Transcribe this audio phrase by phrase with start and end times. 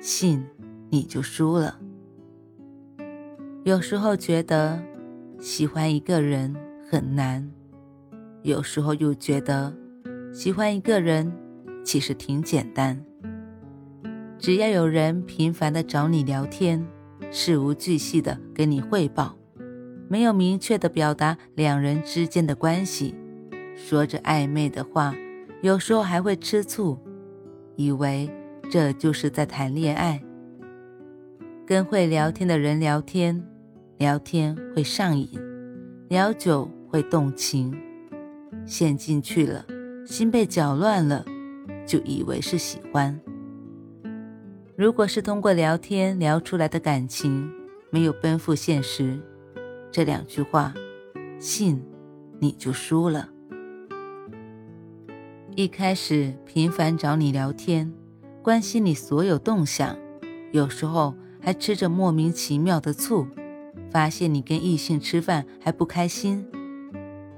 [0.00, 0.44] 信
[0.90, 1.78] 你就输了。
[3.64, 4.80] 有时候觉得
[5.40, 6.54] 喜欢一个人
[6.88, 7.50] 很难，
[8.42, 9.74] 有时候又觉得
[10.32, 11.32] 喜欢一个人
[11.84, 13.02] 其实挺简单。
[14.38, 16.86] 只要有人频繁的找你聊天，
[17.30, 19.36] 事无巨细的跟你汇报，
[20.08, 23.14] 没有明确的表达两人之间的关系，
[23.74, 25.14] 说着暧昧的话，
[25.62, 26.98] 有时候还会吃醋。
[27.74, 28.30] 以为
[28.68, 30.20] 这就是在谈恋爱，
[31.64, 33.40] 跟会聊天的人聊天，
[33.98, 35.28] 聊天会上瘾，
[36.08, 37.72] 聊久会动情，
[38.66, 39.64] 陷进去了，
[40.04, 41.24] 心被搅乱了，
[41.86, 43.18] 就以为是喜欢。
[44.74, 47.48] 如果是通过聊天聊出来的感情，
[47.90, 49.18] 没有奔赴现实，
[49.92, 50.74] 这两句话，
[51.38, 51.80] 信
[52.40, 53.28] 你就输了。
[55.54, 57.90] 一开始频繁找你聊天，
[58.46, 59.98] 关心你所有动向，
[60.52, 63.26] 有时候还吃着莫名其妙的醋，
[63.90, 66.46] 发现你跟异性吃饭还不开心，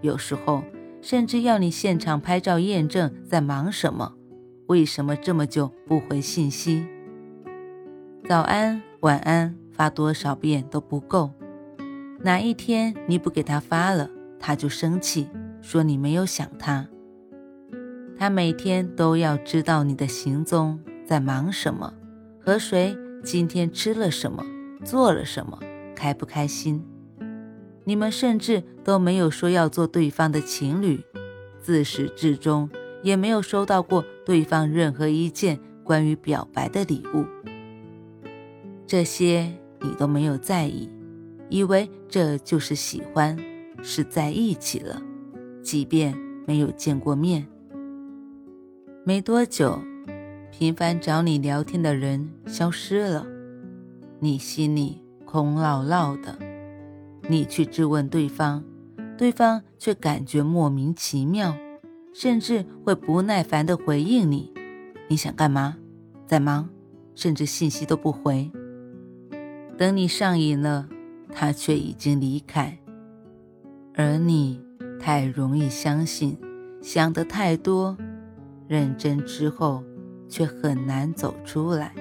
[0.03, 0.63] 有时候
[1.01, 4.17] 甚至要你现场拍照验证在忙什么，
[4.67, 6.87] 为什么这么久不回信息？
[8.29, 11.31] 早安晚安发多少遍都不够，
[12.21, 15.27] 哪一天你不给他发了，他就生气，
[15.63, 16.87] 说你没有想他。
[18.19, 20.79] 他每天都要知道你的行踪，
[21.09, 21.95] 在忙什么，
[22.39, 24.45] 和谁，今天吃了什么，
[24.85, 25.59] 做了什么，
[25.97, 26.85] 开不开心。
[27.85, 31.03] 你们甚至都没有说要做对方的情侣，
[31.63, 32.69] 自始至终
[33.03, 37.25] 也没有收到过对方任何一件关于表白的礼物。
[38.87, 39.51] 这些
[39.81, 40.91] 你都没有在意，
[41.49, 43.35] 以为这就是喜欢，
[43.83, 45.01] 是在一起了，
[45.63, 46.15] 即便
[46.47, 47.49] 没有见过面。
[49.07, 49.81] 没多久，
[50.51, 53.25] 频繁找你聊天的人消失了，
[54.19, 56.37] 你心里空落落的。
[57.29, 58.65] 你去质问对方，
[59.17, 61.55] 对方却感觉莫名其妙，
[62.13, 64.53] 甚至会不耐烦地回应你
[65.09, 65.77] ：“你想干嘛？
[66.27, 66.69] 在忙？
[67.15, 68.51] 甚至信息都不回。”
[69.77, 70.89] 等你上瘾了，
[71.33, 72.77] 他却已经离开。
[73.95, 74.61] 而你
[74.99, 76.37] 太容易相信，
[76.83, 77.97] 想的太多。
[78.67, 79.83] 认真之后，
[80.29, 81.95] 却很难走出来。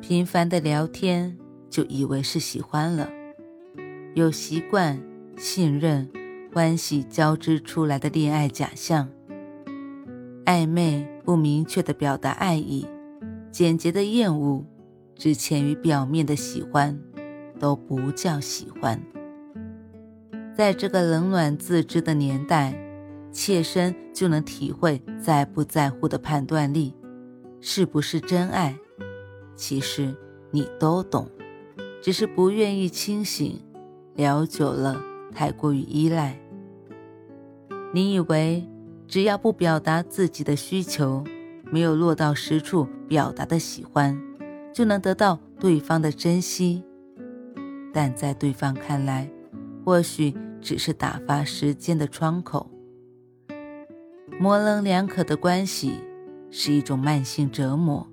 [0.00, 1.36] 频繁的聊天，
[1.68, 3.10] 就以为是喜欢了，
[4.14, 5.00] 有习惯、
[5.36, 6.08] 信任、
[6.54, 9.08] 欢喜交织出来的恋爱假象。
[10.44, 12.86] 暧昧不明确的表达爱意，
[13.50, 14.64] 简洁的厌恶，
[15.16, 16.96] 只潜于表面的喜欢，
[17.58, 19.02] 都不叫喜欢。
[20.56, 22.85] 在这个冷暖自知的年代。
[23.36, 26.94] 切身就能体会在不在乎的判断力，
[27.60, 28.74] 是不是真爱？
[29.54, 30.16] 其实
[30.50, 31.28] 你都懂，
[32.00, 33.60] 只是不愿意清醒。
[34.14, 34.98] 聊久了，
[35.34, 36.40] 太过于依赖。
[37.92, 38.66] 你以为
[39.06, 41.22] 只要不表达自己的需求，
[41.70, 44.18] 没有落到实处表达的喜欢，
[44.72, 46.82] 就能得到对方的珍惜。
[47.92, 49.30] 但在对方看来，
[49.84, 52.70] 或许只是打发时间的窗口。
[54.38, 56.00] 模棱两可的关系
[56.50, 58.06] 是一种慢性折磨。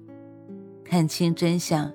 [0.83, 1.91] 看清真相，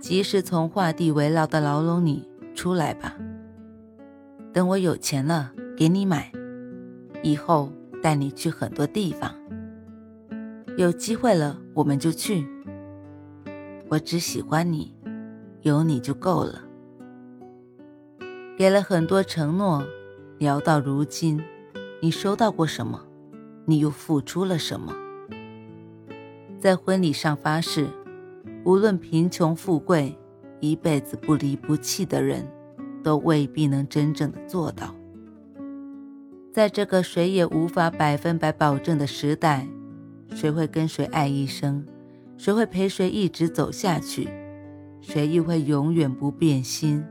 [0.00, 3.16] 及时从画地为牢的牢笼里出来吧。
[4.52, 6.32] 等我有钱了，给你买，
[7.22, 7.72] 以后
[8.02, 9.32] 带你去很多地方。
[10.76, 12.46] 有机会了，我们就去。
[13.88, 14.94] 我只喜欢你，
[15.62, 16.62] 有你就够了。
[18.56, 19.84] 给了很多承诺，
[20.38, 21.40] 聊到如今，
[22.00, 23.04] 你收到过什么？
[23.66, 24.94] 你又付出了什么？
[26.58, 27.86] 在婚礼上发誓，
[28.64, 30.18] 无论贫穷富贵，
[30.60, 32.46] 一辈子不离不弃的人，
[33.02, 34.94] 都未必能真正的做到。
[36.52, 39.68] 在这个谁也无法百分百保证的时代，
[40.34, 41.86] 谁会跟谁爱一生？
[42.36, 44.28] 谁会陪谁一直走下去？
[45.00, 47.04] 谁又会永远不变心？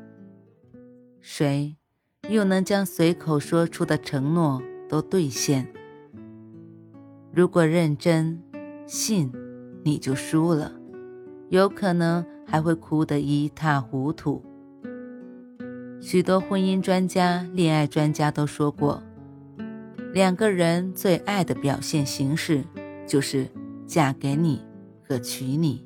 [1.22, 1.76] 谁
[2.30, 5.68] 又能将随口说出的承诺都兑现？
[7.32, 8.42] 如果认真
[8.86, 9.32] 信，
[9.84, 10.72] 你就输了；
[11.50, 14.44] 有可能还会哭得一塌糊涂。
[16.02, 19.04] 许多婚姻专家、恋爱专家都说过，
[20.14, 22.64] 两个人最爱的表现形式
[23.06, 23.48] 就是
[23.86, 24.64] 嫁给你
[25.08, 25.86] 和娶你。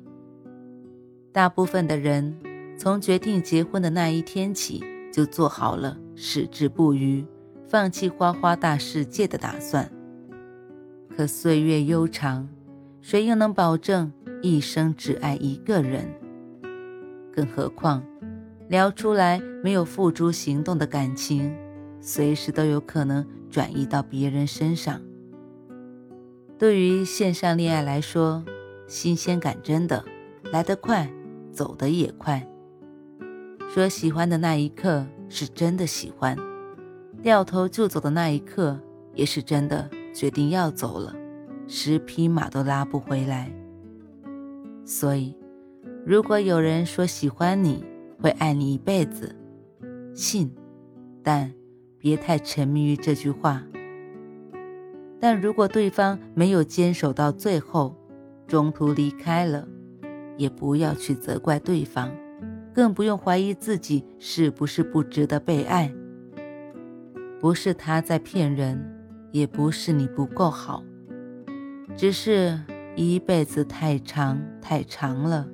[1.32, 2.34] 大部分的人
[2.78, 4.82] 从决定结婚的那一天起，
[5.12, 7.26] 就做好了矢志不渝、
[7.66, 9.90] 放弃花花大世界的打算。
[11.16, 12.48] 可岁月悠长，
[13.00, 14.12] 谁又能保证
[14.42, 16.12] 一生只爱一个人？
[17.32, 18.02] 更何况，
[18.68, 21.54] 聊出来没有付诸行动的感情，
[22.00, 25.00] 随时都有可能转移到别人身上。
[26.58, 28.44] 对于线上恋爱来说，
[28.86, 30.04] 新鲜感真的
[30.52, 31.08] 来得快。
[31.52, 32.44] 走得也快。
[33.72, 36.36] 说喜欢的那一刻是真的喜欢，
[37.22, 38.76] 掉头就走的那一刻
[39.14, 41.14] 也是真的决定要走了，
[41.66, 43.52] 十匹马都拉不回来。
[44.84, 45.36] 所以，
[46.06, 47.84] 如果有人说喜欢你
[48.22, 49.34] 会爱你一辈子，
[50.14, 50.50] 信，
[51.22, 51.52] 但
[51.98, 53.62] 别太沉迷于这句话。
[55.20, 57.96] 但如果对方没有坚守到最后，
[58.46, 59.68] 中途离开了。
[60.36, 62.10] 也不要去责怪对方，
[62.74, 65.94] 更不用怀疑自己是不是不值得被爱。
[67.38, 68.93] 不是他在骗人，
[69.34, 70.84] 也不是你不够好，
[71.96, 72.56] 只是
[72.94, 75.48] 一辈子太长太长了，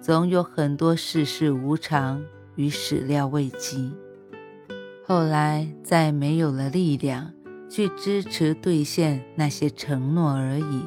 [0.00, 2.20] 总有很多世事无常
[2.56, 3.94] 与始料未及，
[5.06, 7.32] 后来再没有了力量
[7.70, 10.82] 去支持兑现那些承诺而已。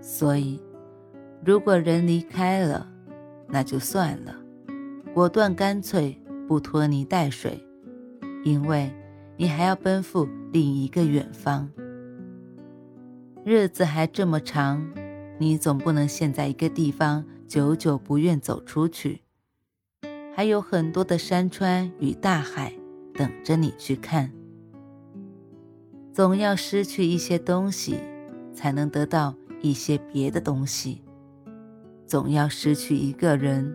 [0.00, 0.60] 所以。
[1.44, 2.88] 如果人离开了，
[3.48, 4.32] 那就算了，
[5.12, 7.60] 果断干脆不拖泥带水，
[8.44, 8.88] 因为
[9.36, 11.70] 你还要奔赴另一个远方。
[13.44, 14.88] 日子还这么长，
[15.38, 19.22] 你总不能陷在一个地方久久不愿走出去，
[20.34, 22.72] 还有很多的山川与大海
[23.14, 24.30] 等着你去看。
[26.12, 27.96] 总要失去一些东西，
[28.54, 31.02] 才能得到一些别的东西。
[32.06, 33.74] 总要失去一个人，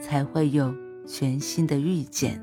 [0.00, 0.74] 才会有
[1.06, 2.42] 全新的遇见。